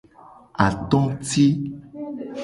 [0.65, 1.45] Atoti.